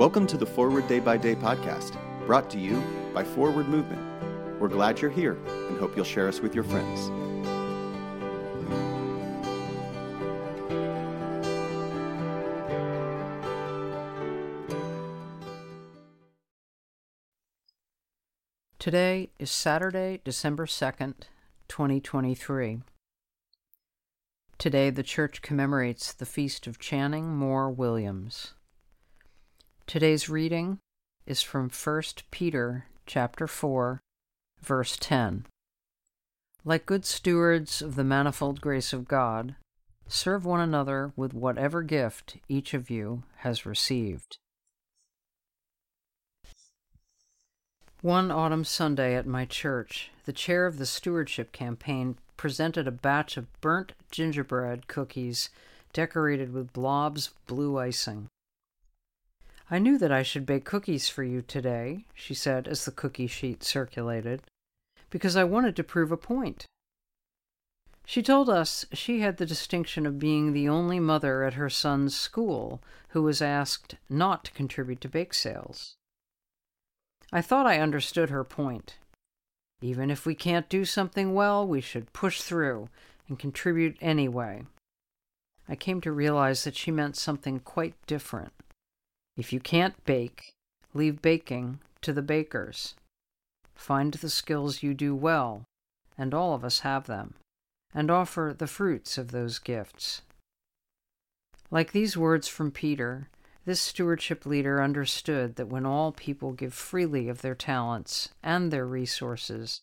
Welcome 0.00 0.26
to 0.28 0.38
the 0.38 0.46
Forward 0.46 0.88
Day 0.88 0.98
by 0.98 1.18
Day 1.18 1.34
podcast, 1.34 1.94
brought 2.24 2.48
to 2.52 2.58
you 2.58 2.82
by 3.12 3.22
Forward 3.22 3.68
Movement. 3.68 4.00
We're 4.58 4.68
glad 4.68 4.98
you're 4.98 5.10
here 5.10 5.36
and 5.44 5.78
hope 5.78 5.94
you'll 5.94 6.06
share 6.06 6.26
us 6.26 6.40
with 6.40 6.54
your 6.54 6.64
friends. 6.64 7.10
Today 18.78 19.28
is 19.38 19.50
Saturday, 19.50 20.22
December 20.24 20.64
2nd, 20.64 21.24
2023. 21.68 22.80
Today 24.56 24.88
the 24.88 25.02
church 25.02 25.42
commemorates 25.42 26.14
the 26.14 26.24
feast 26.24 26.66
of 26.66 26.78
Channing 26.78 27.36
Moore 27.36 27.68
Williams. 27.68 28.54
Today's 29.90 30.28
reading 30.28 30.78
is 31.26 31.42
from 31.42 31.68
1 31.68 32.02
Peter 32.30 32.86
chapter 33.06 33.48
4, 33.48 33.98
verse 34.62 34.96
10. 34.96 35.46
Like 36.64 36.86
good 36.86 37.04
stewards 37.04 37.82
of 37.82 37.96
the 37.96 38.04
manifold 38.04 38.60
grace 38.60 38.92
of 38.92 39.08
God, 39.08 39.56
serve 40.06 40.44
one 40.44 40.60
another 40.60 41.12
with 41.16 41.34
whatever 41.34 41.82
gift 41.82 42.36
each 42.48 42.72
of 42.72 42.88
you 42.88 43.24
has 43.38 43.66
received. 43.66 44.38
One 48.00 48.30
autumn 48.30 48.64
Sunday 48.64 49.16
at 49.16 49.26
my 49.26 49.44
church, 49.44 50.12
the 50.24 50.32
chair 50.32 50.66
of 50.66 50.78
the 50.78 50.86
stewardship 50.86 51.50
campaign 51.50 52.16
presented 52.36 52.86
a 52.86 52.92
batch 52.92 53.36
of 53.36 53.48
burnt 53.60 53.94
gingerbread 54.12 54.86
cookies 54.86 55.50
decorated 55.92 56.52
with 56.52 56.72
blobs 56.72 57.26
of 57.26 57.46
blue 57.48 57.76
icing. 57.76 58.28
I 59.70 59.78
knew 59.78 59.98
that 59.98 60.10
I 60.10 60.24
should 60.24 60.46
bake 60.46 60.64
cookies 60.64 61.08
for 61.08 61.22
you 61.22 61.42
today, 61.42 62.04
she 62.12 62.34
said 62.34 62.66
as 62.66 62.84
the 62.84 62.90
cookie 62.90 63.28
sheet 63.28 63.62
circulated, 63.62 64.42
because 65.10 65.36
I 65.36 65.44
wanted 65.44 65.76
to 65.76 65.84
prove 65.84 66.10
a 66.10 66.16
point. 66.16 66.66
She 68.04 68.22
told 68.22 68.50
us 68.50 68.84
she 68.92 69.20
had 69.20 69.36
the 69.36 69.46
distinction 69.46 70.06
of 70.06 70.18
being 70.18 70.52
the 70.52 70.68
only 70.68 70.98
mother 70.98 71.44
at 71.44 71.54
her 71.54 71.70
son's 71.70 72.16
school 72.16 72.82
who 73.10 73.22
was 73.22 73.40
asked 73.40 73.94
not 74.08 74.44
to 74.46 74.52
contribute 74.52 75.00
to 75.02 75.08
bake 75.08 75.32
sales. 75.32 75.94
I 77.32 77.40
thought 77.40 77.66
I 77.66 77.78
understood 77.78 78.30
her 78.30 78.42
point. 78.42 78.96
Even 79.80 80.10
if 80.10 80.26
we 80.26 80.34
can't 80.34 80.68
do 80.68 80.84
something 80.84 81.32
well, 81.32 81.64
we 81.64 81.80
should 81.80 82.12
push 82.12 82.42
through 82.42 82.88
and 83.28 83.38
contribute 83.38 83.96
anyway. 84.00 84.64
I 85.68 85.76
came 85.76 86.00
to 86.00 86.10
realize 86.10 86.64
that 86.64 86.74
she 86.74 86.90
meant 86.90 87.16
something 87.16 87.60
quite 87.60 87.94
different. 88.08 88.52
If 89.40 89.54
you 89.54 89.58
can't 89.58 90.04
bake, 90.04 90.52
leave 90.92 91.22
baking 91.22 91.80
to 92.02 92.12
the 92.12 92.20
bakers. 92.20 92.94
Find 93.74 94.12
the 94.12 94.28
skills 94.28 94.82
you 94.82 94.92
do 94.92 95.14
well, 95.14 95.64
and 96.18 96.34
all 96.34 96.52
of 96.52 96.62
us 96.62 96.80
have 96.80 97.06
them, 97.06 97.32
and 97.94 98.10
offer 98.10 98.54
the 98.56 98.66
fruits 98.66 99.16
of 99.16 99.30
those 99.30 99.58
gifts. 99.58 100.20
Like 101.70 101.92
these 101.92 102.18
words 102.18 102.48
from 102.48 102.70
Peter, 102.70 103.30
this 103.64 103.80
stewardship 103.80 104.44
leader 104.44 104.82
understood 104.82 105.56
that 105.56 105.68
when 105.68 105.86
all 105.86 106.12
people 106.12 106.52
give 106.52 106.74
freely 106.74 107.30
of 107.30 107.40
their 107.40 107.54
talents 107.54 108.28
and 108.42 108.70
their 108.70 108.86
resources, 108.86 109.80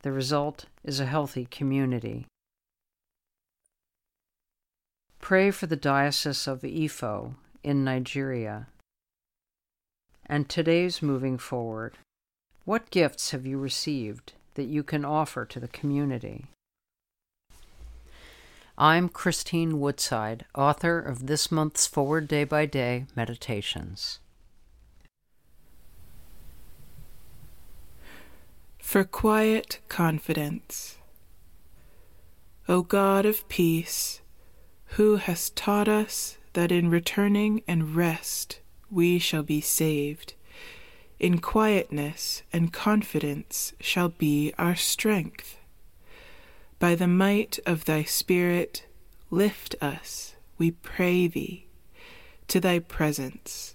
the 0.00 0.12
result 0.12 0.64
is 0.82 0.98
a 0.98 1.04
healthy 1.04 1.44
community. 1.44 2.24
Pray 5.20 5.50
for 5.50 5.66
the 5.66 5.76
Diocese 5.76 6.46
of 6.46 6.62
Ifo 6.62 7.34
in 7.62 7.84
Nigeria. 7.84 8.68
And 10.26 10.48
today's 10.48 11.02
moving 11.02 11.36
forward. 11.36 11.98
What 12.64 12.90
gifts 12.90 13.32
have 13.32 13.44
you 13.44 13.58
received 13.58 14.32
that 14.54 14.64
you 14.64 14.82
can 14.82 15.04
offer 15.04 15.44
to 15.44 15.60
the 15.60 15.68
community? 15.68 16.46
I'm 18.78 19.08
Christine 19.08 19.78
Woodside, 19.78 20.46
author 20.54 20.98
of 20.98 21.26
this 21.26 21.52
month's 21.52 21.86
Forward 21.86 22.26
Day 22.26 22.44
by 22.44 22.64
Day 22.66 23.04
Meditations. 23.14 24.18
For 28.78 29.04
quiet 29.04 29.80
confidence. 29.88 30.96
O 32.66 32.82
God 32.82 33.26
of 33.26 33.46
peace, 33.48 34.22
who 34.96 35.16
has 35.16 35.50
taught 35.50 35.86
us 35.86 36.38
that 36.54 36.72
in 36.72 36.88
returning 36.88 37.62
and 37.68 37.94
rest 37.94 38.60
we 38.94 39.18
shall 39.18 39.42
be 39.42 39.60
saved, 39.60 40.34
in 41.18 41.38
quietness 41.38 42.42
and 42.52 42.72
confidence 42.72 43.72
shall 43.80 44.08
be 44.08 44.52
our 44.58 44.74
strength 44.74 45.58
by 46.84 46.94
the 46.94 47.08
might 47.08 47.58
of 47.64 47.86
thy 47.86 48.02
Spirit, 48.02 48.84
lift 49.30 49.74
us, 49.80 50.34
we 50.58 50.70
pray 50.70 51.26
thee, 51.26 51.66
to 52.48 52.60
thy 52.60 52.78
presence, 52.78 53.74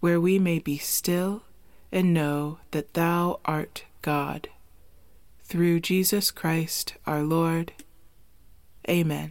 where 0.00 0.20
we 0.20 0.40
may 0.40 0.58
be 0.58 0.76
still 0.76 1.42
and 1.92 2.12
know 2.12 2.58
that 2.72 2.94
thou 2.94 3.38
art 3.44 3.84
God. 4.00 4.48
Through 5.44 5.80
Jesus 5.80 6.32
Christ 6.32 6.94
our 7.06 7.22
Lord. 7.22 7.72
Amen. 8.88 9.30